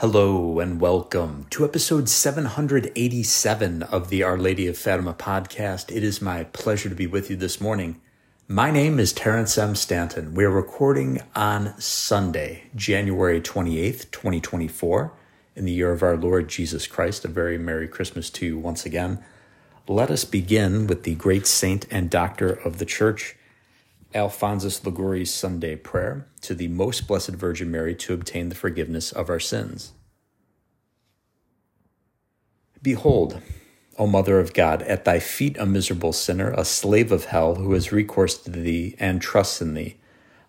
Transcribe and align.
Hello 0.00 0.60
and 0.60 0.80
welcome 0.80 1.44
to 1.50 1.62
episode 1.62 2.08
787 2.08 3.82
of 3.82 4.08
the 4.08 4.22
Our 4.22 4.38
Lady 4.38 4.66
of 4.66 4.78
Fatima 4.78 5.12
podcast. 5.12 5.94
It 5.94 6.02
is 6.02 6.22
my 6.22 6.44
pleasure 6.44 6.88
to 6.88 6.94
be 6.94 7.06
with 7.06 7.28
you 7.28 7.36
this 7.36 7.60
morning. 7.60 8.00
My 8.48 8.70
name 8.70 8.98
is 8.98 9.12
Terrence 9.12 9.58
M. 9.58 9.74
Stanton. 9.74 10.32
We're 10.32 10.48
recording 10.48 11.20
on 11.36 11.78
Sunday, 11.78 12.62
January 12.74 13.42
28th, 13.42 14.10
2024, 14.10 15.12
in 15.54 15.66
the 15.66 15.72
year 15.72 15.92
of 15.92 16.02
our 16.02 16.16
Lord 16.16 16.48
Jesus 16.48 16.86
Christ. 16.86 17.26
A 17.26 17.28
very 17.28 17.58
Merry 17.58 17.86
Christmas 17.86 18.30
to 18.30 18.46
you 18.46 18.58
once 18.58 18.86
again. 18.86 19.22
Let 19.86 20.10
us 20.10 20.24
begin 20.24 20.86
with 20.86 21.02
the 21.02 21.14
great 21.14 21.46
saint 21.46 21.86
and 21.90 22.08
doctor 22.08 22.48
of 22.48 22.78
the 22.78 22.86
church, 22.86 23.36
Alphonsus 24.12 24.84
Liguori's 24.84 25.32
Sunday 25.32 25.76
prayer 25.76 26.26
to 26.40 26.54
the 26.54 26.66
Most 26.66 27.06
Blessed 27.06 27.30
Virgin 27.30 27.70
Mary 27.70 27.94
to 27.94 28.12
obtain 28.12 28.48
the 28.48 28.56
forgiveness 28.56 29.12
of 29.12 29.30
our 29.30 29.38
sins. 29.38 29.92
Behold, 32.82 33.40
O 33.98 34.08
Mother 34.08 34.40
of 34.40 34.52
God, 34.52 34.82
at 34.82 35.04
thy 35.04 35.20
feet 35.20 35.56
a 35.58 35.66
miserable 35.66 36.12
sinner, 36.12 36.50
a 36.52 36.64
slave 36.64 37.12
of 37.12 37.26
hell, 37.26 37.56
who 37.56 37.72
has 37.74 37.92
recourse 37.92 38.36
to 38.38 38.50
thee 38.50 38.96
and 38.98 39.22
trusts 39.22 39.60
in 39.60 39.74
thee. 39.74 39.98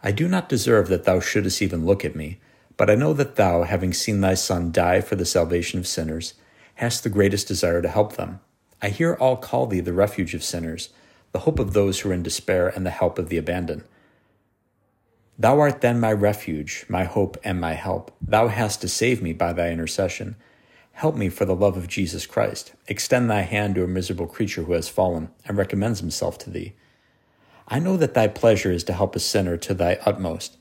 I 0.02 0.12
do 0.12 0.27
not 0.27 0.49
deserve 0.49 0.88
that 0.88 1.04
thou 1.04 1.20
shouldest 1.20 1.62
even 1.62 1.85
look 1.85 2.04
at 2.04 2.16
me, 2.16 2.40
but 2.77 2.90
I 2.90 2.96
know 2.96 3.13
that 3.13 3.35
thou, 3.35 3.63
having 3.63 3.93
seen 3.93 4.21
thy 4.21 4.34
Son 4.34 4.71
die 4.71 5.02
for 5.02 5.16
the 5.16 5.26
salvation 5.26 5.77
of 5.77 5.85
sinners, 5.85 6.34
hast 6.76 7.04
the 7.04 7.09
greatest 7.09 7.48
desire 7.48 7.82
to 7.82 7.90
help 7.90 8.16
them. 8.16 8.40
I 8.82 8.90
hear 8.90 9.13
all 9.13 9.38
call 9.38 9.68
thee 9.68 9.82
the 9.82 9.93
refuge 9.93 10.34
of 10.34 10.43
sinners 10.43 10.90
the 11.31 11.40
hope 11.40 11.59
of 11.59 11.73
those 11.73 11.99
who 11.99 12.09
are 12.09 12.13
in 12.13 12.23
despair, 12.23 12.67
and 12.67 12.85
the 12.85 12.90
help 12.90 13.17
of 13.17 13.30
the 13.30 13.38
abandoned. 13.38 13.84
Thou 15.38 15.59
art 15.59 15.81
then 15.81 15.99
my 15.99 16.12
refuge, 16.12 16.85
my 16.88 17.04
hope, 17.04 17.38
and 17.44 17.59
my 17.59 17.73
help. 17.73 18.16
Thou 18.21 18.48
hast 18.48 18.81
to 18.81 18.88
save 18.88 19.21
me 19.21 19.34
by 19.34 19.54
thy 19.54 19.70
intercession. 19.70 20.35
Help 20.91 21.16
me 21.16 21.30
for 21.30 21.45
the 21.45 21.55
love 21.55 21.77
of 21.77 21.88
Jesus 21.88 22.27
Christ. 22.27 22.73
Extend 22.87 23.29
thy 23.29 23.41
hand 23.41 23.76
to 23.76 23.84
a 23.84 23.87
miserable 23.87 24.27
creature 24.27 24.63
who 24.63 24.74
has 24.74 24.90
fallen 24.90 25.29
and 25.46 25.57
recommends 25.57 25.99
himself 25.99 26.37
to 26.40 26.49
thee. 26.49 26.74
I 27.68 27.79
know 27.79 27.98
that 27.98 28.13
thy 28.13 28.27
pleasure 28.27 28.71
is 28.71 28.84
to 28.84 28.93
help 28.93 29.15
a 29.15 29.20
sinner 29.20 29.57
to 29.57 29.74
thy 29.74 29.96
utmost. 30.05 30.57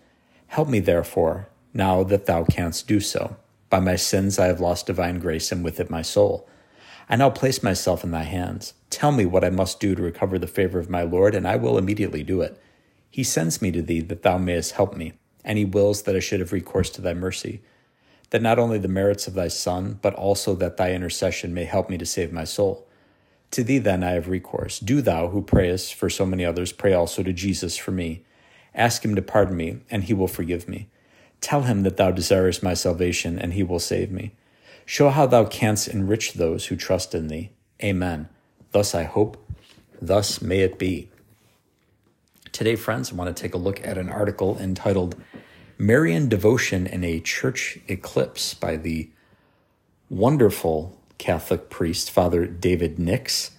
Help 0.47 0.69
me, 0.69 0.81
therefore, 0.81 1.49
now 1.75 2.03
that 2.05 2.27
thou 2.27 2.45
canst 2.45 2.87
do 2.87 3.01
so. 3.01 3.37
By 3.69 3.81
my 3.81 3.97
sins 3.97 4.39
I 4.39 4.47
have 4.47 4.61
lost 4.61 4.87
divine 4.87 5.19
grace, 5.19 5.53
and 5.53 5.63
with 5.63 5.79
it 5.79 5.91
my 5.91 6.03
soul. 6.03 6.49
I 7.11 7.17
now 7.17 7.29
place 7.29 7.61
myself 7.61 8.05
in 8.05 8.13
thy 8.13 8.23
hands. 8.23 8.75
Tell 8.89 9.11
me 9.11 9.27
what 9.27 9.43
I 9.43 9.51
must 9.51 9.81
do 9.81 9.97
to 9.97 10.03
recover 10.03 10.39
the 10.39 10.47
favor 10.47 10.79
of 10.79 10.89
my 10.89 11.03
Lord, 11.03 11.35
and 11.35 11.47
I 11.47 11.57
will 11.57 11.77
immediately 11.77 12.23
do 12.23 12.41
it. 12.41 12.57
He 13.11 13.25
sends 13.25 13.61
me 13.61 13.73
to 13.73 13.83
thee 13.83 14.01
that 14.03 14.23
thou 14.23 14.39
mayest 14.39 14.73
help 14.73 14.97
me, 14.97 15.15
and 15.45 15.59
he 15.59 15.65
wills 15.65 16.03
that 16.03 16.15
I 16.15 16.21
should 16.21 16.39
have 16.39 16.53
recourse 16.53 16.89
to 16.91 17.01
thy 17.01 17.13
mercy, 17.13 17.63
that 18.31 18.43
not 18.43 18.61
only 18.61 18.79
the 18.79 18.87
merits 18.87 19.27
of 19.27 19.35
thy 19.35 19.49
Son, 19.49 19.99
but 20.01 20.15
also 20.15 20.55
that 20.55 20.77
thy 20.77 20.93
intercession 20.93 21.53
may 21.53 21.65
help 21.65 21.91
me 21.91 21.99
to 21.99 22.07
save 22.07 22.33
my 22.33 22.45
soul. 22.45 22.87
To 23.51 23.65
thee 23.65 23.79
then 23.79 24.05
I 24.05 24.13
have 24.13 24.29
recourse. 24.29 24.79
Do 24.79 25.03
thou, 25.03 25.31
who 25.31 25.43
prayest 25.43 25.95
for 25.95 26.09
so 26.09 26.25
many 26.25 26.45
others, 26.45 26.71
pray 26.71 26.93
also 26.93 27.25
to 27.25 27.33
Jesus 27.33 27.77
for 27.77 27.91
me. 27.91 28.25
Ask 28.73 29.05
him 29.05 29.17
to 29.17 29.23
pardon 29.23 29.57
me, 29.57 29.81
and 29.91 30.05
he 30.05 30.15
will 30.15 30.29
forgive 30.29 30.69
me. 30.69 30.87
Tell 31.41 31.63
him 31.63 31.83
that 31.83 31.97
thou 31.97 32.13
desirest 32.13 32.63
my 32.63 32.75
salvation, 32.75 33.37
and 33.37 33.55
he 33.55 33.65
will 33.65 33.81
save 33.81 34.13
me. 34.13 34.37
Show 34.91 35.11
how 35.11 35.27
thou 35.27 35.45
canst 35.45 35.87
enrich 35.87 36.33
those 36.33 36.67
who 36.67 36.75
trust 36.75 37.15
in 37.15 37.29
thee. 37.29 37.51
Amen. 37.81 38.29
Thus 38.73 38.93
I 38.93 39.05
hope, 39.05 39.37
thus 40.03 40.43
may 40.43 40.63
it 40.63 40.81
be. 40.81 41.09
Today, 42.51 42.75
friends, 42.75 43.13
I 43.13 43.15
want 43.15 43.37
to 43.37 43.41
take 43.41 43.55
a 43.55 43.57
look 43.57 43.87
at 43.87 43.97
an 43.97 44.09
article 44.09 44.59
entitled 44.59 45.15
Marian 45.79 46.29
Devotion 46.29 46.89
in 46.89 47.05
a 47.05 47.21
Church 47.21 47.79
Eclipse 47.87 48.55
by 48.55 48.75
the 48.75 49.09
wonderful 50.09 51.01
Catholic 51.19 51.71
priest, 51.71 52.11
Father 52.11 52.45
David 52.45 52.99
Nix. 52.99 53.53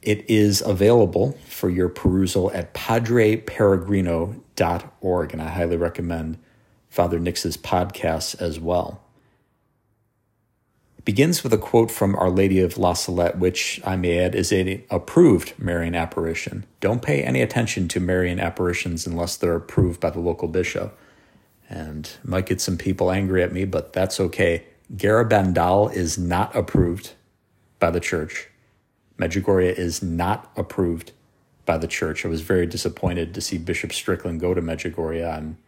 It 0.00 0.24
is 0.30 0.60
available 0.60 1.36
for 1.48 1.68
your 1.68 1.88
perusal 1.88 2.52
at 2.52 2.72
padreperegrino.org, 2.72 5.32
and 5.32 5.42
I 5.42 5.48
highly 5.48 5.76
recommend 5.76 6.38
Father 6.88 7.18
Nix's 7.18 7.56
podcasts 7.56 8.40
as 8.40 8.60
well 8.60 9.03
begins 11.04 11.42
with 11.42 11.52
a 11.52 11.58
quote 11.58 11.90
from 11.90 12.16
Our 12.16 12.30
Lady 12.30 12.60
of 12.60 12.78
La 12.78 12.94
Salette, 12.94 13.38
which 13.38 13.80
I 13.84 13.96
may 13.96 14.18
add 14.18 14.34
is 14.34 14.52
an 14.52 14.82
approved 14.90 15.52
Marian 15.58 15.94
apparition. 15.94 16.64
Don't 16.80 17.02
pay 17.02 17.22
any 17.22 17.42
attention 17.42 17.88
to 17.88 18.00
Marian 18.00 18.40
apparitions 18.40 19.06
unless 19.06 19.36
they're 19.36 19.56
approved 19.56 20.00
by 20.00 20.10
the 20.10 20.20
local 20.20 20.48
bishop. 20.48 20.98
And 21.68 22.10
might 22.22 22.46
get 22.46 22.60
some 22.60 22.78
people 22.78 23.10
angry 23.10 23.42
at 23.42 23.52
me, 23.52 23.64
but 23.64 23.92
that's 23.92 24.18
okay. 24.18 24.64
Garabandal 24.94 25.92
is 25.92 26.18
not 26.18 26.54
approved 26.54 27.12
by 27.78 27.90
the 27.90 28.00
church. 28.00 28.48
Medjugorje 29.18 29.72
is 29.74 30.02
not 30.02 30.50
approved 30.56 31.12
by 31.66 31.78
the 31.78 31.86
church. 31.86 32.24
I 32.24 32.28
was 32.28 32.42
very 32.42 32.66
disappointed 32.66 33.34
to 33.34 33.40
see 33.40 33.58
Bishop 33.58 33.92
Strickland 33.92 34.40
go 34.40 34.54
to 34.54 34.60
Medjugorje. 34.60 35.26
I'm 35.26 35.58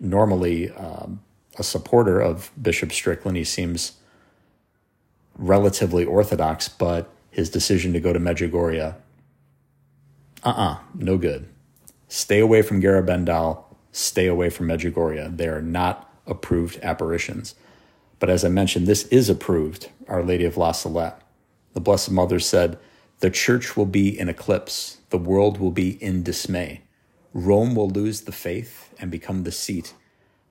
normally 0.00 0.70
um, 0.70 1.20
a 1.58 1.62
supporter 1.62 2.20
of 2.20 2.50
Bishop 2.60 2.92
Strickland. 2.92 3.36
He 3.36 3.44
seems 3.44 3.92
relatively 5.36 6.04
orthodox, 6.04 6.68
but 6.68 7.10
his 7.30 7.50
decision 7.50 7.92
to 7.92 8.00
go 8.00 8.12
to 8.12 8.20
Medjugorje, 8.20 8.94
uh-uh, 10.44 10.78
no 10.94 11.16
good. 11.18 11.48
Stay 12.08 12.40
away 12.40 12.62
from 12.62 12.82
Garabandal, 12.82 13.64
stay 13.92 14.26
away 14.26 14.50
from 14.50 14.66
Medjugorje. 14.66 15.36
They 15.36 15.48
are 15.48 15.62
not 15.62 16.12
approved 16.26 16.78
apparitions. 16.82 17.54
But 18.18 18.30
as 18.30 18.44
I 18.44 18.48
mentioned, 18.48 18.86
this 18.86 19.04
is 19.08 19.28
approved, 19.28 19.88
Our 20.08 20.22
Lady 20.22 20.44
of 20.44 20.56
La 20.56 20.72
Salette. 20.72 21.20
The 21.74 21.80
Blessed 21.80 22.10
Mother 22.10 22.38
said, 22.38 22.78
The 23.20 23.30
church 23.30 23.76
will 23.76 23.86
be 23.86 24.18
in 24.18 24.28
eclipse, 24.28 24.98
the 25.10 25.18
world 25.18 25.58
will 25.58 25.70
be 25.70 26.02
in 26.02 26.22
dismay. 26.22 26.82
Rome 27.32 27.74
will 27.74 27.88
lose 27.88 28.22
the 28.22 28.32
faith 28.32 28.92
and 28.98 29.10
become 29.10 29.42
the 29.42 29.52
seat 29.52 29.94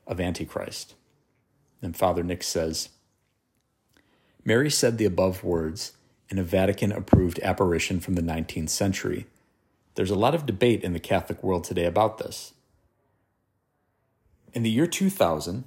of 0.08 0.20
Antichrist. 0.20 0.96
And 1.82 1.96
Father 1.96 2.24
Nix 2.24 2.48
says, 2.48 2.90
Mary 4.44 4.70
said 4.70 4.98
the 4.98 5.06
above 5.06 5.44
words 5.44 5.94
in 6.30 6.40
a 6.40 6.44
Vatican 6.44 6.92
approved 6.92 7.40
apparition 7.44 8.00
from 8.00 8.16
the 8.16 8.22
19th 8.22 8.70
century. 8.70 9.28
There's 9.96 10.10
a 10.10 10.16
lot 10.16 10.34
of 10.34 10.46
debate 10.46 10.84
in 10.84 10.94
the 10.94 11.00
Catholic 11.00 11.44
world 11.44 11.64
today 11.64 11.86
about 11.86 12.18
this. 12.18 12.54
In 14.54 14.64
the 14.64 14.70
year 14.70 14.88
2000, 14.88 15.66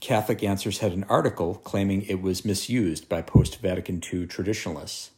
Catholic 0.00 0.42
Answers 0.42 0.78
had 0.78 0.92
an 0.92 1.04
article 1.04 1.56
claiming 1.56 2.02
it 2.02 2.22
was 2.22 2.44
misused 2.44 3.08
by 3.08 3.22
post 3.22 3.60
Vatican 3.60 4.00
II 4.12 4.26
traditionalists. 4.26 5.10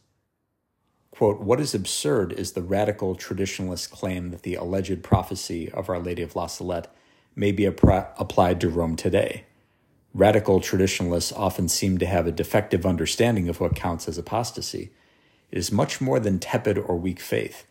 Quote, 1.11 1.41
What 1.41 1.59
is 1.59 1.75
absurd 1.75 2.33
is 2.33 2.53
the 2.53 2.61
radical 2.61 3.15
traditionalist 3.15 3.91
claim 3.91 4.31
that 4.31 4.43
the 4.43 4.55
alleged 4.55 5.03
prophecy 5.03 5.71
of 5.71 5.89
Our 5.89 5.99
Lady 5.99 6.21
of 6.21 6.35
La 6.35 6.47
Salette 6.47 6.93
may 7.35 7.51
be 7.51 7.65
applied 7.65 8.61
to 8.61 8.69
Rome 8.69 8.95
today. 8.95 9.45
Radical 10.13 10.59
traditionalists 10.59 11.31
often 11.31 11.67
seem 11.67 11.97
to 11.99 12.05
have 12.05 12.25
a 12.25 12.31
defective 12.31 12.85
understanding 12.85 13.47
of 13.47 13.59
what 13.59 13.75
counts 13.75 14.07
as 14.07 14.17
apostasy. 14.17 14.91
It 15.51 15.57
is 15.57 15.71
much 15.71 16.01
more 16.01 16.19
than 16.19 16.39
tepid 16.39 16.77
or 16.77 16.95
weak 16.95 17.19
faith. 17.19 17.65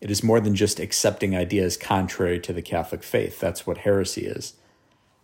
It 0.00 0.10
is 0.10 0.22
more 0.22 0.38
than 0.38 0.54
just 0.54 0.78
accepting 0.78 1.36
ideas 1.36 1.76
contrary 1.76 2.38
to 2.40 2.52
the 2.52 2.62
Catholic 2.62 3.02
faith. 3.02 3.40
That's 3.40 3.66
what 3.66 3.78
heresy 3.78 4.26
is. 4.26 4.54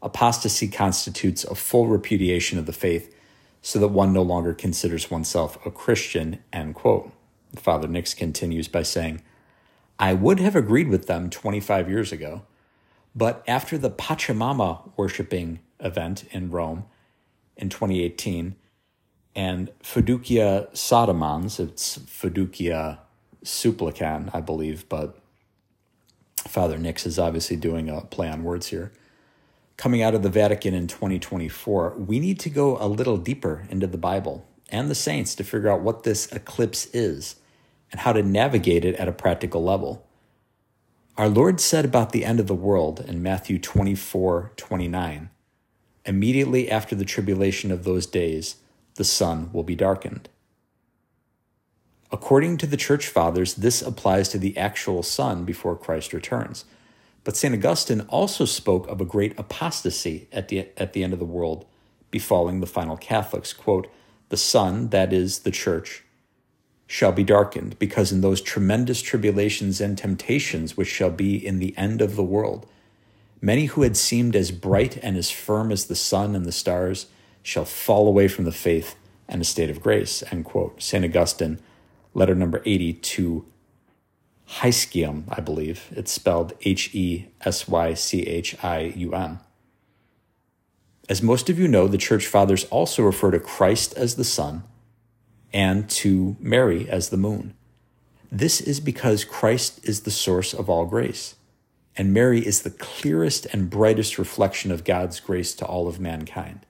Apostasy 0.03 0.69
constitutes 0.69 1.45
a 1.45 1.55
full 1.55 1.87
repudiation 1.87 2.59
of 2.59 2.67
the 2.67 2.73
faith 2.73 3.15
so 3.63 3.79
that 3.79 3.89
one 3.89 4.13
no 4.13 4.23
longer 4.23 4.55
considers 4.55 5.11
oneself 5.11 5.65
a 5.67 5.71
Christian, 5.71 6.43
end 6.53 6.75
quote. 6.75 7.13
Father 7.57 7.87
Nix 7.87 8.15
continues 8.15 8.69
by 8.69 8.83
saying, 8.83 9.23
I 9.99 10.15
would 10.15 10.41
have 10.41 10.57
agreed 10.57 10.89
with 10.89 11.07
them 11.07 11.29
25 11.29 11.91
years 11.91 12.11
ago, 12.11 12.43
but 13.15 13.45
after 13.47 13.77
the 13.77 13.91
Pachamama 13.91 14.91
worshiping 14.97 15.61
event 15.83 16.25
in 16.31 16.51
Rome 16.51 16.85
in 17.57 17.69
2018. 17.69 18.57
And 19.35 19.71
Fiducia 19.83 20.71
Sodomans, 20.73 21.61
it's 21.61 21.99
Fiducia 21.99 22.99
Supplicans, 23.43 24.31
I 24.35 24.41
believe, 24.41 24.89
but 24.89 25.19
Father 26.39 26.79
Nix 26.79 27.07
is 27.07 27.19
obviously 27.19 27.57
doing 27.57 27.89
a 27.89 28.01
play 28.03 28.29
on 28.29 28.43
words 28.43 28.69
here. 28.69 28.93
Coming 29.77 30.03
out 30.03 30.15
of 30.15 30.23
the 30.23 30.29
Vatican 30.29 30.75
in 30.75 30.87
2024, 30.89 31.95
we 31.97 32.19
need 32.19 32.39
to 32.41 32.51
go 32.51 32.77
a 32.79 32.89
little 32.89 33.17
deeper 33.17 33.67
into 33.71 33.87
the 33.87 33.97
Bible 33.97 34.47
and 34.69 34.91
the 34.91 34.95
saints 34.95 35.35
to 35.37 35.45
figure 35.45 35.71
out 35.71 35.81
what 35.81 36.03
this 36.03 36.31
eclipse 36.33 36.87
is 36.87 37.37
and 37.91 38.01
how 38.01 38.13
to 38.13 38.23
navigate 38.23 38.85
it 38.85 38.95
at 38.97 39.09
a 39.09 39.13
practical 39.13 39.63
level. 39.63 40.07
Our 41.17 41.29
Lord 41.29 41.61
said 41.61 41.85
about 41.85 42.13
the 42.13 42.25
end 42.25 42.41
of 42.41 42.47
the 42.47 42.55
world 42.55 43.01
in 43.01 43.23
Matthew 43.23 43.59
24 43.59 44.53
29 44.57 45.31
Immediately 46.07 46.71
after 46.71 46.95
the 46.95 47.05
tribulation 47.05 47.71
of 47.71 47.85
those 47.85 48.07
days, 48.07 48.57
the 48.95 49.05
sun 49.05 49.51
will 49.53 49.63
be 49.63 49.75
darkened. 49.75 50.29
According 52.13 52.57
to 52.59 52.67
the 52.67 52.77
church 52.77 53.07
fathers, 53.07 53.55
this 53.55 53.83
applies 53.83 54.29
to 54.31 54.39
the 54.39 54.57
actual 54.57 55.03
sun 55.03 55.45
before 55.45 55.77
Christ 55.77 56.13
returns. 56.13 56.65
But 57.23 57.37
St. 57.37 57.55
Augustine 57.55 58.01
also 58.03 58.45
spoke 58.45 58.89
of 58.89 59.01
a 59.01 59.05
great 59.05 59.39
apostasy 59.39 60.27
at 60.33 60.49
the, 60.49 60.69
at 60.77 60.93
the 60.93 61.05
end 61.05 61.13
of 61.13 61.19
the 61.19 61.25
world 61.25 61.67
befalling 62.11 62.61
the 62.61 62.67
final 62.67 62.97
Catholics. 62.97 63.53
Quote, 63.53 63.89
the 64.31 64.37
sun, 64.37 64.89
that 64.89 65.13
is, 65.13 65.41
the 65.41 65.51
church, 65.51 66.05
shall 66.87 67.13
be 67.13 67.23
darkened, 67.23 67.79
because 67.79 68.11
in 68.11 68.21
those 68.21 68.41
tremendous 68.41 69.01
tribulations 69.01 69.81
and 69.81 69.97
temptations 69.97 70.77
which 70.77 70.89
shall 70.89 71.11
be 71.11 71.35
in 71.35 71.59
the 71.59 71.77
end 71.77 72.01
of 72.01 72.17
the 72.17 72.25
world, 72.25 72.67
many 73.41 73.67
who 73.67 73.83
had 73.83 73.97
seemed 73.97 74.37
as 74.37 74.51
bright 74.51 74.97
and 75.03 75.17
as 75.17 75.31
firm 75.31 75.73
as 75.73 75.87
the 75.87 75.95
sun 75.95 76.35
and 76.35 76.45
the 76.45 76.53
stars 76.53 77.07
shall 77.43 77.65
fall 77.65 78.07
away 78.07 78.29
from 78.29 78.45
the 78.45 78.53
faith 78.53 78.97
and 79.29 79.41
a 79.41 79.45
state 79.45 79.71
of 79.71 79.81
grace. 79.81 80.23
End 80.31 80.45
quote. 80.45 80.83
St. 80.83 81.05
Augustine, 81.05 81.61
letter 82.15 82.35
number 82.35 82.63
80 82.65 82.95
to 82.95 83.47
Hesychium, 84.49 85.25
I 85.29 85.41
believe. 85.41 85.89
It's 85.93 86.11
spelled 86.11 86.53
H 86.63 86.95
E 86.95 87.29
S 87.43 87.69
Y 87.69 87.95
C 87.95 88.23
H 88.23 88.57
I 88.63 88.93
U 88.97 89.13
M. 89.13 89.39
As 91.09 91.23
most 91.23 91.49
of 91.49 91.59
you 91.59 91.69
know, 91.69 91.89
the 91.89 91.99
church 91.99 92.27
fathers 92.27 92.65
also 92.67 93.03
refer 93.03 93.31
to 93.31 93.41
Christ 93.41 93.95
as 93.97 94.17
the 94.17 94.25
sun 94.25 94.65
and 95.53 95.89
to 95.91 96.37
Mary 96.39 96.89
as 96.89 97.09
the 97.09 97.17
moon. 97.17 97.55
This 98.31 98.61
is 98.61 98.79
because 98.79 99.25
Christ 99.25 99.81
is 99.85 100.03
the 100.03 100.11
source 100.11 100.55
of 100.55 100.71
all 100.71 100.87
grace, 100.87 101.35
and 101.97 102.15
Mary 102.15 102.45
is 102.47 102.63
the 102.63 102.71
clearest 102.71 103.47
and 103.53 103.71
brightest 103.71 104.19
reflection 104.19 104.71
of 104.71 104.85
God's 104.85 105.21
grace 105.21 105.55
to 105.55 105.67
all 105.67 105.89
of 105.89 106.01
mankind. 106.01 106.67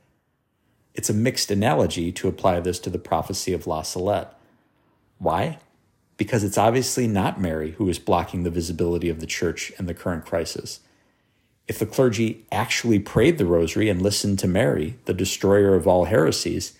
It's 0.94 1.10
a 1.10 1.14
mixed 1.14 1.50
analogy 1.50 2.10
to 2.12 2.28
apply 2.28 2.60
this 2.60 2.78
to 2.80 2.90
the 2.90 2.98
prophecy 2.98 3.52
of 3.52 3.66
La 3.66 3.82
Salette. 3.82 4.34
Why? 5.18 5.58
Because 6.16 6.42
it's 6.42 6.58
obviously 6.58 7.06
not 7.06 7.40
Mary 7.40 7.72
who 7.72 7.88
is 7.88 7.98
blocking 7.98 8.42
the 8.42 8.50
visibility 8.50 9.08
of 9.08 9.20
the 9.20 9.26
church 9.26 9.72
in 9.78 9.86
the 9.86 9.94
current 9.94 10.26
crisis. 10.26 10.80
If 11.68 11.78
the 11.78 11.86
clergy 11.86 12.44
actually 12.50 12.98
prayed 12.98 13.38
the 13.38 13.46
rosary 13.46 13.88
and 13.88 14.02
listened 14.02 14.40
to 14.40 14.48
Mary, 14.48 14.96
the 15.04 15.14
destroyer 15.14 15.74
of 15.74 15.86
all 15.86 16.06
heresies, 16.06 16.72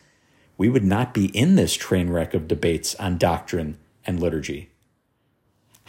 we 0.59 0.69
would 0.69 0.85
not 0.85 1.15
be 1.15 1.27
in 1.27 1.55
this 1.55 1.75
train 1.75 2.11
wreck 2.11 2.35
of 2.35 2.49
debates 2.49 2.95
on 2.97 3.17
doctrine 3.17 3.79
and 4.05 4.19
liturgy. 4.19 4.70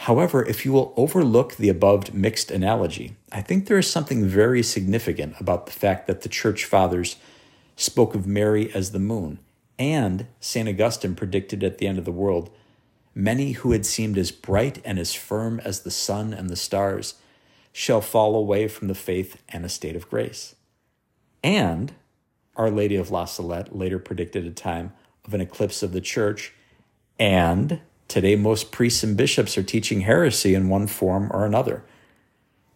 However, 0.05 0.43
if 0.43 0.65
you 0.65 0.71
will 0.71 0.95
overlook 0.97 1.57
the 1.57 1.69
above 1.69 2.11
mixed 2.11 2.49
analogy, 2.49 3.17
I 3.31 3.41
think 3.41 3.67
there 3.67 3.77
is 3.77 3.87
something 3.87 4.25
very 4.25 4.63
significant 4.63 5.35
about 5.39 5.67
the 5.67 5.71
fact 5.71 6.07
that 6.07 6.21
the 6.21 6.29
church 6.29 6.65
fathers 6.65 7.17
spoke 7.75 8.15
of 8.15 8.25
Mary 8.25 8.73
as 8.73 8.93
the 8.93 8.99
moon, 8.99 9.37
and 9.77 10.25
St. 10.39 10.67
Augustine 10.67 11.13
predicted 11.13 11.63
at 11.63 11.77
the 11.77 11.85
end 11.85 11.99
of 11.99 12.05
the 12.05 12.11
world 12.11 12.49
many 13.13 13.51
who 13.51 13.73
had 13.73 13.85
seemed 13.85 14.17
as 14.17 14.31
bright 14.31 14.81
and 14.83 14.97
as 14.97 15.13
firm 15.13 15.59
as 15.59 15.81
the 15.81 15.91
sun 15.91 16.33
and 16.33 16.49
the 16.49 16.55
stars 16.55 17.13
shall 17.71 18.01
fall 18.01 18.35
away 18.35 18.67
from 18.67 18.87
the 18.87 18.95
faith 18.95 19.39
and 19.49 19.63
a 19.63 19.69
state 19.69 19.95
of 19.95 20.09
grace. 20.09 20.55
And 21.43 21.93
Our 22.55 22.71
Lady 22.71 22.95
of 22.95 23.11
La 23.11 23.25
Salette 23.25 23.75
later 23.75 23.99
predicted 23.99 24.47
a 24.47 24.51
time 24.51 24.93
of 25.25 25.35
an 25.35 25.41
eclipse 25.41 25.83
of 25.83 25.91
the 25.91 26.01
church, 26.01 26.53
and 27.19 27.81
today 28.11 28.35
most 28.35 28.71
priests 28.71 29.03
and 29.03 29.15
bishops 29.15 29.57
are 29.57 29.63
teaching 29.63 30.01
heresy 30.01 30.53
in 30.53 30.69
one 30.69 30.85
form 30.85 31.31
or 31.31 31.45
another. 31.45 31.83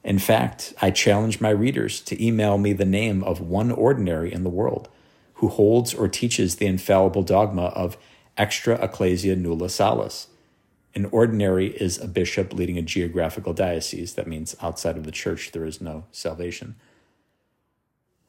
In 0.03 0.17
fact, 0.17 0.73
I 0.81 0.91
challenge 0.91 1.41
my 1.41 1.49
readers 1.49 1.99
to 2.01 2.25
email 2.25 2.57
me 2.57 2.73
the 2.73 2.85
name 2.85 3.23
of 3.23 3.41
one 3.41 3.71
ordinary 3.71 4.31
in 4.31 4.43
the 4.43 4.49
world 4.49 4.87
who 5.35 5.49
holds 5.49 5.93
or 5.93 6.07
teaches 6.07 6.55
the 6.55 6.65
infallible 6.65 7.23
dogma 7.23 7.65
of 7.75 7.97
extra 8.37 8.75
ecclesia 8.75 9.35
nulla 9.35 9.69
salus. 9.69 10.27
An 10.93 11.05
ordinary 11.07 11.75
is 11.75 11.97
a 11.97 12.07
bishop 12.07 12.53
leading 12.53 12.77
a 12.77 12.81
geographical 12.81 13.53
diocese. 13.53 14.13
That 14.13 14.27
means 14.27 14.55
outside 14.61 14.95
of 14.95 15.03
the 15.03 15.11
church 15.11 15.51
there 15.51 15.65
is 15.65 15.81
no 15.81 16.05
salvation. 16.11 16.75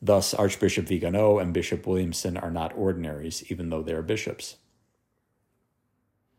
Thus, 0.02 0.34
Archbishop 0.34 0.86
Vigano 0.86 1.38
and 1.38 1.54
Bishop 1.54 1.86
Williamson 1.86 2.36
are 2.36 2.50
not 2.50 2.76
ordinaries, 2.76 3.44
even 3.50 3.70
though 3.70 3.82
they 3.82 3.92
are 3.92 4.02
bishops. 4.02 4.56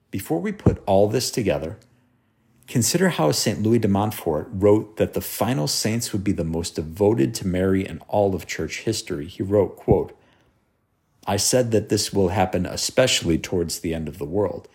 Before 0.10 0.40
we 0.40 0.52
put 0.52 0.82
all 0.86 1.08
this 1.08 1.30
together, 1.30 1.78
consider 2.66 3.10
how 3.10 3.32
St. 3.32 3.62
Louis 3.62 3.80
de 3.80 3.88
Montfort 3.88 4.48
wrote 4.52 4.98
that 4.98 5.14
the 5.14 5.22
final 5.22 5.68
saints 5.68 6.14
would 6.14 6.24
be 6.24 6.32
the 6.32 6.44
most 6.44 6.76
devoted 6.76 7.34
to 7.36 7.48
Mary 7.48 7.86
in 7.86 8.00
all 8.08 8.34
of 8.34 8.48
church 8.48 8.82
history. 8.82 9.28
He 9.28 9.44
wrote, 9.44 9.76
quote, 9.76 10.18
I 11.26 11.36
said 11.36 11.72
that 11.72 11.90
this 11.90 12.14
will 12.14 12.30
happen 12.30 12.66
especially 12.66 13.38
towards 13.38 13.80
the 13.80 13.94
end 13.94 14.08
of 14.08 14.18
the 14.18 14.26
world, 14.26 14.70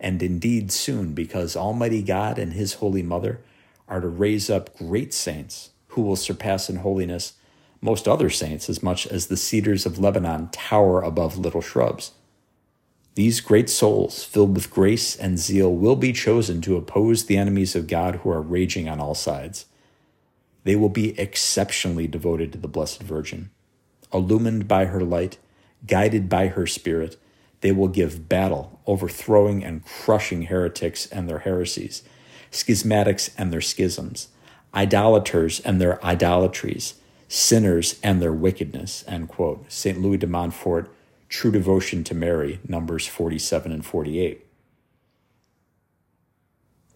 and 0.00 0.22
indeed 0.22 0.72
soon, 0.72 1.12
because 1.12 1.56
Almighty 1.56 2.02
God 2.02 2.38
and 2.38 2.54
His 2.54 2.74
Holy 2.74 3.02
Mother 3.02 3.42
are 3.86 4.00
to 4.00 4.08
raise 4.08 4.48
up 4.48 4.74
great 4.78 5.12
saints 5.12 5.70
who 5.88 6.00
will 6.00 6.16
surpass 6.16 6.70
in 6.70 6.76
holiness 6.76 7.34
most 7.82 8.06
other 8.06 8.30
saints 8.30 8.70
as 8.70 8.82
much 8.82 9.06
as 9.06 9.26
the 9.26 9.36
cedars 9.36 9.84
of 9.84 9.98
Lebanon 9.98 10.48
tower 10.52 11.02
above 11.02 11.38
little 11.38 11.60
shrubs. 11.60 12.12
These 13.20 13.42
great 13.42 13.68
souls, 13.68 14.24
filled 14.24 14.54
with 14.54 14.70
grace 14.70 15.14
and 15.14 15.38
zeal, 15.38 15.70
will 15.70 15.94
be 15.94 16.10
chosen 16.10 16.62
to 16.62 16.78
oppose 16.78 17.26
the 17.26 17.36
enemies 17.36 17.76
of 17.76 17.86
God 17.86 18.14
who 18.14 18.30
are 18.30 18.40
raging 18.40 18.88
on 18.88 18.98
all 18.98 19.14
sides. 19.14 19.66
They 20.64 20.74
will 20.74 20.88
be 20.88 21.20
exceptionally 21.20 22.06
devoted 22.06 22.50
to 22.52 22.58
the 22.58 22.66
Blessed 22.66 23.02
Virgin. 23.02 23.50
Illumined 24.10 24.66
by 24.66 24.86
her 24.86 25.02
light, 25.02 25.36
guided 25.86 26.30
by 26.30 26.46
her 26.46 26.66
Spirit, 26.66 27.18
they 27.60 27.72
will 27.72 27.88
give 27.88 28.26
battle, 28.26 28.80
overthrowing 28.86 29.62
and 29.62 29.84
crushing 29.84 30.44
heretics 30.44 31.04
and 31.04 31.28
their 31.28 31.40
heresies, 31.40 32.02
schismatics 32.50 33.34
and 33.36 33.52
their 33.52 33.60
schisms, 33.60 34.28
idolaters 34.72 35.60
and 35.60 35.78
their 35.78 36.02
idolatries, 36.02 36.94
sinners 37.28 38.00
and 38.02 38.22
their 38.22 38.32
wickedness. 38.32 39.04
End 39.06 39.28
quote. 39.28 39.70
St. 39.70 40.00
Louis 40.00 40.16
de 40.16 40.26
Montfort, 40.26 40.90
True 41.30 41.52
Devotion 41.52 42.02
to 42.04 42.14
Mary, 42.14 42.60
Numbers 42.66 43.06
47 43.06 43.70
and 43.72 43.86
48. 43.86 44.46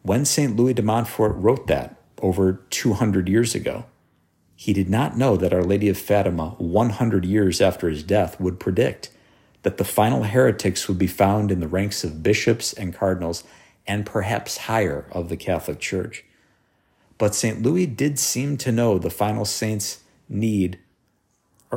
When 0.02 0.24
St. 0.24 0.54
Louis 0.54 0.74
de 0.74 0.82
Montfort 0.82 1.36
wrote 1.36 1.68
that 1.68 1.96
over 2.20 2.60
200 2.68 3.28
years 3.28 3.54
ago, 3.54 3.86
he 4.56 4.72
did 4.72 4.90
not 4.90 5.16
know 5.16 5.36
that 5.36 5.52
Our 5.52 5.62
Lady 5.62 5.88
of 5.88 5.96
Fatima, 5.96 6.56
100 6.58 7.24
years 7.24 7.60
after 7.60 7.88
his 7.88 8.02
death, 8.02 8.38
would 8.40 8.60
predict 8.60 9.10
that 9.62 9.78
the 9.78 9.84
final 9.84 10.24
heretics 10.24 10.88
would 10.88 10.98
be 10.98 11.06
found 11.06 11.50
in 11.50 11.60
the 11.60 11.68
ranks 11.68 12.04
of 12.04 12.22
bishops 12.22 12.72
and 12.72 12.94
cardinals 12.94 13.44
and 13.86 14.04
perhaps 14.04 14.58
higher 14.58 15.06
of 15.12 15.28
the 15.28 15.36
Catholic 15.36 15.78
Church. 15.78 16.24
But 17.18 17.34
St. 17.34 17.62
Louis 17.62 17.86
did 17.86 18.18
seem 18.18 18.56
to 18.58 18.72
know 18.72 18.98
the 18.98 19.10
final 19.10 19.44
saints 19.44 20.00
need, 20.28 20.78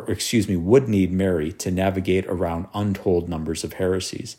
or 0.06 0.12
excuse 0.12 0.48
me, 0.48 0.56
would 0.56 0.88
need 0.88 1.12
Mary 1.12 1.52
to 1.54 1.72
navigate 1.72 2.26
around 2.28 2.68
untold 2.74 3.30
numbers 3.30 3.64
of 3.64 3.74
heresies. 3.74 4.38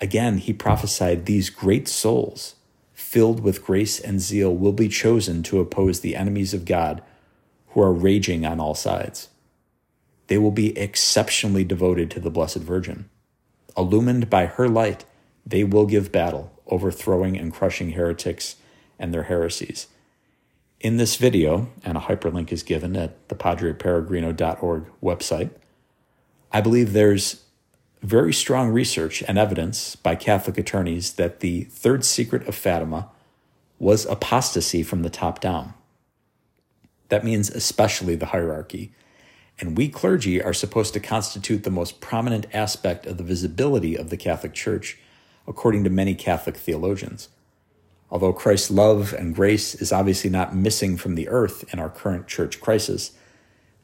Again, 0.00 0.38
he 0.38 0.52
prophesied 0.52 1.26
these 1.26 1.50
great 1.50 1.88
souls, 1.88 2.56
filled 2.92 3.40
with 3.40 3.64
grace 3.64 3.98
and 3.98 4.20
zeal, 4.20 4.54
will 4.54 4.72
be 4.72 4.88
chosen 4.88 5.42
to 5.44 5.60
oppose 5.60 6.00
the 6.00 6.16
enemies 6.16 6.52
of 6.52 6.64
God 6.64 7.02
who 7.68 7.80
are 7.80 7.92
raging 7.92 8.44
on 8.44 8.60
all 8.60 8.74
sides. 8.74 9.28
They 10.26 10.38
will 10.38 10.50
be 10.50 10.76
exceptionally 10.78 11.64
devoted 11.64 12.10
to 12.10 12.20
the 12.20 12.30
Blessed 12.30 12.58
Virgin. 12.58 13.08
Illumined 13.76 14.28
by 14.28 14.46
her 14.46 14.68
light, 14.68 15.04
they 15.44 15.62
will 15.62 15.86
give 15.86 16.10
battle, 16.10 16.52
overthrowing 16.66 17.38
and 17.38 17.52
crushing 17.52 17.92
heretics 17.92 18.56
and 18.98 19.14
their 19.14 19.24
heresies. 19.24 19.86
In 20.78 20.98
this 20.98 21.16
video, 21.16 21.68
and 21.84 21.96
a 21.96 22.02
hyperlink 22.02 22.52
is 22.52 22.62
given 22.62 22.96
at 22.96 23.28
the 23.28 23.34
padreperegrino.org 23.34 24.84
website, 25.02 25.50
I 26.52 26.60
believe 26.60 26.92
there's 26.92 27.44
very 28.02 28.32
strong 28.32 28.68
research 28.68 29.22
and 29.26 29.38
evidence 29.38 29.96
by 29.96 30.16
Catholic 30.16 30.58
attorneys 30.58 31.14
that 31.14 31.40
the 31.40 31.64
third 31.64 32.04
secret 32.04 32.46
of 32.46 32.54
Fatima 32.54 33.08
was 33.78 34.04
apostasy 34.04 34.82
from 34.82 35.02
the 35.02 35.10
top 35.10 35.40
down. 35.40 35.72
That 37.08 37.24
means 37.24 37.48
especially 37.50 38.14
the 38.14 38.26
hierarchy. 38.26 38.92
And 39.58 39.78
we 39.78 39.88
clergy 39.88 40.42
are 40.42 40.52
supposed 40.52 40.92
to 40.92 41.00
constitute 41.00 41.64
the 41.64 41.70
most 41.70 42.00
prominent 42.02 42.46
aspect 42.52 43.06
of 43.06 43.16
the 43.16 43.24
visibility 43.24 43.96
of 43.96 44.10
the 44.10 44.16
Catholic 44.18 44.52
Church, 44.52 44.98
according 45.46 45.84
to 45.84 45.90
many 45.90 46.14
Catholic 46.14 46.56
theologians. 46.56 47.30
Although 48.10 48.32
Christ's 48.32 48.70
love 48.70 49.12
and 49.12 49.34
grace 49.34 49.74
is 49.74 49.92
obviously 49.92 50.30
not 50.30 50.54
missing 50.54 50.96
from 50.96 51.14
the 51.14 51.28
earth 51.28 51.64
in 51.72 51.78
our 51.78 51.90
current 51.90 52.26
church 52.26 52.60
crisis, 52.60 53.12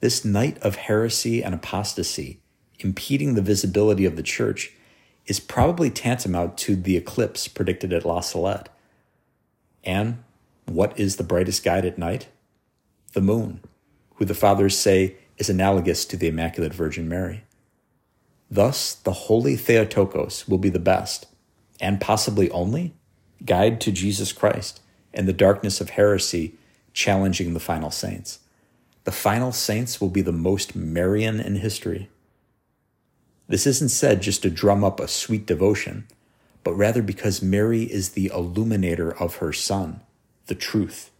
this 0.00 0.24
night 0.24 0.58
of 0.62 0.76
heresy 0.76 1.42
and 1.42 1.54
apostasy 1.54 2.40
impeding 2.78 3.34
the 3.34 3.42
visibility 3.42 4.04
of 4.04 4.16
the 4.16 4.22
church 4.22 4.72
is 5.26 5.38
probably 5.38 5.90
tantamount 5.90 6.58
to 6.58 6.74
the 6.74 6.96
eclipse 6.96 7.46
predicted 7.46 7.92
at 7.92 8.04
La 8.04 8.20
Salette. 8.20 8.68
And 9.84 10.22
what 10.66 10.98
is 10.98 11.16
the 11.16 11.24
brightest 11.24 11.62
guide 11.62 11.84
at 11.84 11.98
night? 11.98 12.28
the 13.12 13.20
moon, 13.20 13.60
who 14.16 14.24
the 14.24 14.34
fathers 14.34 14.76
say 14.76 15.16
is 15.36 15.50
analogous 15.50 16.04
to 16.06 16.16
the 16.16 16.28
Immaculate 16.28 16.74
Virgin 16.74 17.08
Mary. 17.08 17.44
Thus, 18.50 18.94
the 18.94 19.12
Holy 19.12 19.56
Theotokos 19.56 20.48
will 20.48 20.58
be 20.58 20.68
the 20.68 20.78
best, 20.78 21.26
and 21.80 22.00
possibly 22.00 22.50
only, 22.50 22.94
guide 23.44 23.80
to 23.82 23.92
Jesus 23.92 24.32
Christ 24.32 24.80
and 25.12 25.26
the 25.26 25.32
darkness 25.32 25.80
of 25.80 25.90
heresy 25.90 26.54
challenging 26.92 27.54
the 27.54 27.60
final 27.60 27.90
saints. 27.90 28.40
The 29.04 29.12
final 29.12 29.52
saints 29.52 30.00
will 30.00 30.08
be 30.08 30.22
the 30.22 30.32
most 30.32 30.76
Marian 30.76 31.40
in 31.40 31.56
history. 31.56 32.08
This 33.48 33.66
isn't 33.66 33.88
said 33.88 34.22
just 34.22 34.42
to 34.42 34.50
drum 34.50 34.84
up 34.84 35.00
a 35.00 35.08
sweet 35.08 35.46
devotion, 35.46 36.06
but 36.62 36.74
rather 36.74 37.02
because 37.02 37.42
Mary 37.42 37.82
is 37.82 38.10
the 38.10 38.30
illuminator 38.32 39.16
of 39.16 39.36
her 39.36 39.52
Son, 39.52 40.00
the 40.46 40.54
truth, 40.54 41.10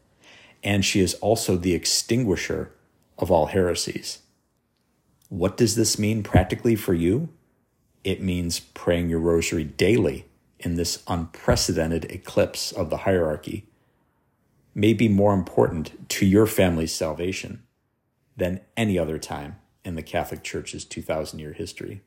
and 0.63 0.85
she 0.85 1.01
is 1.01 1.15
also 1.15 1.57
the 1.57 1.75
extinguisher 1.75 2.73
of 3.19 3.31
all 3.31 3.47
heresies. 3.47 4.21
What 5.29 5.57
does 5.57 5.75
this 5.75 5.99
mean 5.99 6.23
practically 6.23 6.77
for 6.77 6.95
you? 6.95 7.29
It 8.05 8.23
means 8.23 8.61
praying 8.61 9.11
your 9.11 9.19
rosary 9.19 9.65
daily 9.65 10.27
in 10.63 10.77
this 10.77 11.03
unprecedented 11.07 12.11
eclipse 12.11 12.73
of 12.73 12.91
the 12.91 12.99
hierarchy 12.99 13.69
may 14.75 14.93
be 14.93 15.09
more 15.09 15.35
important 15.35 16.09
to 16.09 16.27
your 16.27 16.47
family's 16.47 16.95
salvation 16.95 17.63
than 18.37 18.61
any 18.77 18.99
other 18.99 19.19
time 19.19 19.57
in 19.85 19.95
the 19.95 20.03
Catholic 20.03 20.43
Church's 20.43 20.85
2,000 20.85 21.39
year 21.39 21.53
history. 21.53 22.03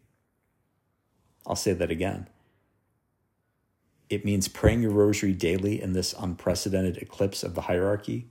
I'll 1.45 1.55
say 1.55 1.73
that 1.73 1.91
again. 1.91 2.27
It 4.09 4.25
means 4.25 4.47
praying 4.47 4.81
your 4.81 4.91
rosary 4.91 5.33
daily 5.33 5.81
in 5.81 5.93
this 5.93 6.13
unprecedented 6.17 6.97
eclipse 6.97 7.43
of 7.43 7.55
the 7.55 7.61
hierarchy 7.61 8.27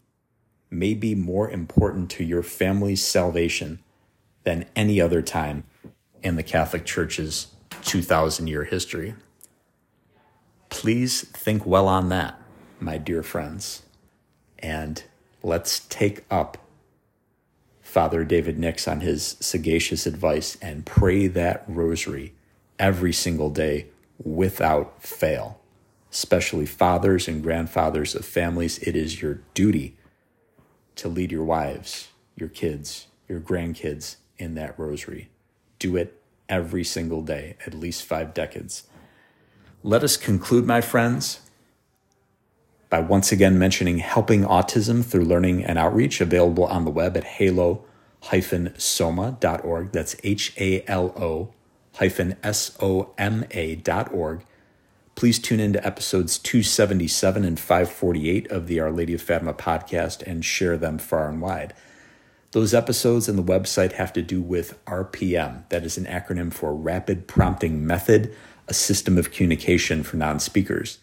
may 0.71 0.95
be 0.95 1.14
more 1.14 1.50
important 1.50 2.11
to 2.11 2.25
your 2.25 2.43
family's 2.43 3.04
salvation 3.04 3.81
than 4.45 4.66
any 4.75 5.00
other 5.00 5.23
time 5.23 5.64
in 6.23 6.37
the 6.37 6.43
Catholic 6.43 6.85
Church's 6.85 7.49
2,000 7.83 8.47
year 8.47 8.64
history. 8.64 9.14
Please 10.75 11.23
think 11.28 11.64
well 11.64 11.87
on 11.87 12.09
that, 12.09 12.37
my 12.81 12.99
dear 12.99 13.23
friends, 13.23 13.85
and 14.59 15.04
let's 15.40 15.78
take 15.78 16.25
up 16.33 16.59
Father 17.81 18.25
David 18.25 18.59
Nix 18.59 18.88
on 18.88 19.00
his 19.00 19.37
sagacious 19.38 20.04
advice 20.04 20.59
and 20.61 20.85
pray 20.85 21.28
that 21.28 21.64
rosary 21.69 22.35
every 22.76 23.12
single 23.12 23.50
day 23.50 23.87
without 24.23 25.00
fail. 25.00 25.61
Especially 26.11 26.66
fathers 26.66 27.28
and 27.28 27.40
grandfathers 27.40 28.16
of 28.16 28.25
families, 28.26 28.78
it 28.81 28.97
is 28.97 29.23
your 29.23 29.43
duty 29.54 29.97
to 30.97 31.09
lead 31.09 31.31
your 31.31 31.45
wives, 31.45 32.09
your 32.37 32.49
kids, 32.49 33.07
your 33.28 33.40
grandkids 33.40 34.16
in 34.38 34.57
that 34.57 34.76
rosary. 34.76 35.31
Do 35.78 35.97
it 35.97 36.21
every 36.49 36.83
single 36.83 37.23
day, 37.23 37.57
at 37.64 37.75
least 37.75 38.04
five 38.04 38.35
decades. 38.35 38.83
Let 39.87 40.03
us 40.03 40.17
conclude, 40.17 40.64
my 40.64 40.81
friends, 40.81 41.41
by 42.88 43.00
once 43.00 43.31
again 43.31 43.59
mentioning 43.59 43.99
Helping 43.99 44.41
Autism 44.41 45.05
through 45.05 45.26
Learning 45.26 45.62
and 45.62 45.79
Outreach, 45.79 46.23
available 46.23 46.64
on 46.64 46.87
the 46.87 46.91
web 46.91 47.19
at 47.19 47.25
halo 47.25 47.85
soma.org. 48.79 49.93
That's 49.93 50.17
H 50.25 50.55
A 50.57 50.83
L 50.88 51.12
O 51.21 51.53
hyphen 51.97 52.38
S 52.43 52.75
O 52.81 53.11
M 53.19 53.45
A 53.50 53.75
dot 53.75 54.11
org. 54.11 54.47
Please 55.17 55.38
tune 55.38 55.61
in 55.61 55.75
to 55.75 55.87
episodes 55.87 56.38
277 56.38 57.45
and 57.45 57.61
548 57.61 58.50
of 58.50 58.69
the 58.69 58.81
Our 58.81 58.91
Lady 58.91 59.12
of 59.12 59.21
Fatima 59.21 59.53
podcast 59.53 60.23
and 60.26 60.43
share 60.43 60.79
them 60.79 60.97
far 60.97 61.29
and 61.29 61.43
wide. 61.43 61.75
Those 62.53 62.73
episodes 62.73 63.29
and 63.29 63.37
the 63.37 63.43
website 63.43 63.93
have 63.93 64.14
to 64.14 64.23
do 64.23 64.41
with 64.41 64.83
RPM, 64.87 65.69
that 65.69 65.85
is 65.85 65.99
an 65.99 66.07
acronym 66.07 66.55
for 66.55 66.75
Rapid 66.75 67.26
Prompting 67.26 67.87
Method, 67.87 68.35
a 68.68 68.75
system 68.75 69.18
of 69.18 69.30
communication 69.30 70.02
for 70.02 70.16
non 70.16 70.40
speakers. 70.40 70.99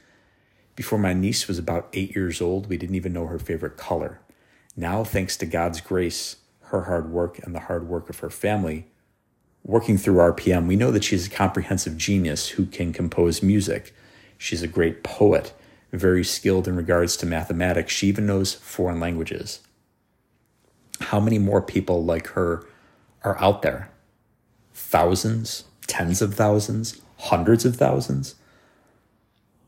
Before 0.75 0.99
my 0.99 1.13
niece 1.13 1.47
was 1.47 1.59
about 1.59 1.89
eight 1.93 2.15
years 2.15 2.41
old, 2.41 2.67
we 2.67 2.77
didn't 2.77 2.95
even 2.95 3.13
know 3.13 3.27
her 3.27 3.39
favorite 3.39 3.77
color. 3.77 4.19
Now, 4.75 5.03
thanks 5.03 5.35
to 5.37 5.45
God's 5.45 5.81
grace, 5.81 6.37
her 6.61 6.83
hard 6.83 7.11
work, 7.11 7.39
and 7.39 7.53
the 7.53 7.61
hard 7.61 7.87
work 7.87 8.09
of 8.09 8.19
her 8.19 8.29
family, 8.29 8.87
working 9.63 9.97
through 9.97 10.15
RPM, 10.15 10.67
we 10.67 10.75
know 10.75 10.91
that 10.91 11.03
she's 11.03 11.27
a 11.27 11.29
comprehensive 11.29 11.97
genius 11.97 12.49
who 12.49 12.65
can 12.65 12.93
compose 12.93 13.43
music. 13.43 13.93
She's 14.37 14.63
a 14.63 14.67
great 14.67 15.03
poet, 15.03 15.53
very 15.91 16.23
skilled 16.23 16.67
in 16.67 16.75
regards 16.75 17.17
to 17.17 17.25
mathematics. 17.25 17.93
She 17.93 18.07
even 18.07 18.25
knows 18.25 18.53
foreign 18.53 18.99
languages. 18.99 19.59
How 20.99 21.19
many 21.19 21.37
more 21.37 21.61
people 21.61 22.03
like 22.03 22.27
her 22.29 22.65
are 23.23 23.39
out 23.39 23.61
there? 23.61 23.89
Thousands, 24.73 25.65
tens 25.87 26.21
of 26.21 26.35
thousands, 26.35 27.01
hundreds 27.21 27.65
of 27.65 27.75
thousands? 27.75 28.35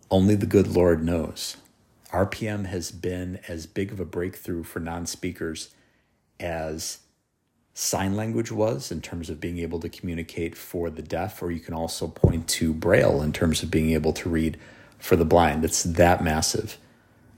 Only 0.10 0.36
the 0.36 0.46
good 0.46 0.68
Lord 0.68 1.04
knows. 1.04 1.58
RPM 2.12 2.68
has 2.68 2.92
been 2.92 3.40
as 3.48 3.66
big 3.66 3.92
of 3.92 4.00
a 4.00 4.06
breakthrough 4.06 4.64
for 4.64 4.80
non 4.80 5.06
speakers 5.06 5.74
as 6.40 7.00
sign 7.74 8.16
language 8.16 8.52
was 8.52 8.92
in 8.92 9.02
terms 9.02 9.30
of 9.30 9.40
being 9.40 9.58
able 9.58 9.80
to 9.80 9.90
communicate 9.90 10.56
for 10.56 10.90
the 10.90 11.02
deaf, 11.02 11.42
or 11.42 11.52
you 11.52 11.60
can 11.60 11.74
also 11.74 12.08
point 12.08 12.48
to 12.48 12.74
Braille 12.74 13.22
in 13.22 13.34
terms 13.34 13.64
of 13.64 13.72
being 13.72 13.92
able 13.92 14.14
to 14.14 14.30
read 14.30 14.60
for 15.00 15.16
the 15.16 15.26
blind. 15.26 15.66
It's 15.66 15.84
that 15.84 16.24
massive. 16.24 16.78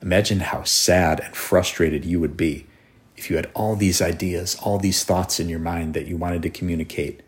Imagine 0.01 0.41
how 0.41 0.63
sad 0.63 1.21
and 1.21 1.35
frustrated 1.35 2.03
you 2.03 2.19
would 2.19 2.35
be 2.35 2.67
if 3.15 3.29
you 3.29 3.37
had 3.37 3.49
all 3.53 3.75
these 3.75 4.01
ideas, 4.01 4.55
all 4.61 4.77
these 4.77 5.03
thoughts 5.03 5.39
in 5.39 5.47
your 5.47 5.59
mind 5.59 5.93
that 5.93 6.05
you 6.05 6.17
wanted 6.17 6.41
to 6.43 6.49
communicate, 6.49 7.21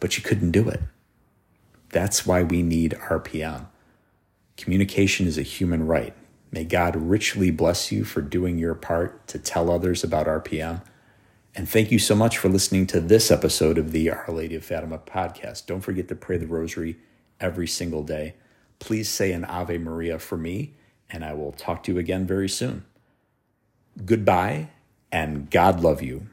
but 0.00 0.16
you 0.16 0.22
couldn't 0.22 0.50
do 0.50 0.68
it. 0.68 0.80
That's 1.90 2.26
why 2.26 2.42
we 2.42 2.62
need 2.62 2.92
RPM. 3.08 3.66
Communication 4.56 5.26
is 5.26 5.38
a 5.38 5.42
human 5.42 5.86
right. 5.86 6.14
May 6.50 6.64
God 6.64 6.96
richly 6.96 7.50
bless 7.50 7.92
you 7.92 8.04
for 8.04 8.20
doing 8.20 8.58
your 8.58 8.74
part 8.74 9.26
to 9.28 9.38
tell 9.38 9.70
others 9.70 10.02
about 10.02 10.26
RPM. 10.26 10.82
And 11.54 11.68
thank 11.68 11.90
you 11.90 11.98
so 11.98 12.14
much 12.14 12.38
for 12.38 12.48
listening 12.48 12.86
to 12.88 13.00
this 13.00 13.30
episode 13.30 13.78
of 13.78 13.92
the 13.92 14.10
Our 14.10 14.26
Lady 14.28 14.54
of 14.54 14.64
Fatima 14.64 14.98
podcast. 14.98 15.66
Don't 15.66 15.80
forget 15.80 16.08
to 16.08 16.14
pray 16.14 16.36
the 16.36 16.46
rosary 16.46 16.96
every 17.40 17.66
single 17.66 18.02
day. 18.02 18.34
Please 18.78 19.08
say 19.08 19.32
an 19.32 19.44
Ave 19.44 19.78
Maria 19.78 20.18
for 20.18 20.36
me, 20.36 20.74
and 21.10 21.24
I 21.24 21.34
will 21.34 21.52
talk 21.52 21.82
to 21.84 21.92
you 21.92 21.98
again 21.98 22.26
very 22.26 22.48
soon. 22.48 22.84
Goodbye, 24.04 24.70
and 25.10 25.50
God 25.50 25.80
love 25.80 26.02
you. 26.02 26.28